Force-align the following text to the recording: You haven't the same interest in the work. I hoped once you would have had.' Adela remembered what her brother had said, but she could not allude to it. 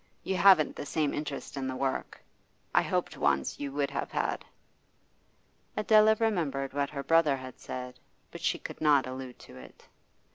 You 0.23 0.35
haven't 0.35 0.75
the 0.75 0.83
same 0.87 1.13
interest 1.13 1.55
in 1.55 1.67
the 1.67 1.75
work. 1.75 2.19
I 2.73 2.81
hoped 2.81 3.17
once 3.17 3.59
you 3.59 3.71
would 3.73 3.91
have 3.91 4.09
had.' 4.11 4.43
Adela 5.77 6.15
remembered 6.19 6.73
what 6.73 6.89
her 6.89 7.03
brother 7.03 7.35
had 7.37 7.59
said, 7.59 7.99
but 8.31 8.41
she 8.41 8.57
could 8.57 8.81
not 8.81 9.05
allude 9.05 9.37
to 9.37 9.57
it. 9.57 9.87